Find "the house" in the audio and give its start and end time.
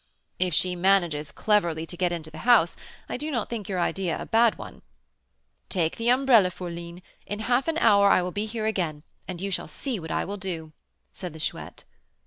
2.31-2.75